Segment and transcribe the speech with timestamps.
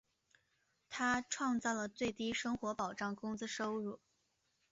[0.89, 3.99] 他创造了最低生活保障工资收入。